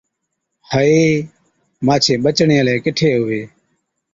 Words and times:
هَئي، 0.69 1.03
مانڇين 1.85 2.19
ٻچڙين 2.23 2.59
الاهي 2.61 2.79
ڪِٺي 2.85 3.09
هُوي؟ 3.17 3.41